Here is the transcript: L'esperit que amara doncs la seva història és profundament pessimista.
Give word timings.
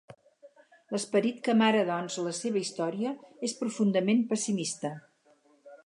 L'esperit 0.93 1.43
que 1.47 1.53
amara 1.53 1.83
doncs 1.91 2.17
la 2.29 2.33
seva 2.39 2.63
història 2.65 3.15
és 3.49 3.55
profundament 3.61 4.25
pessimista. 4.33 4.97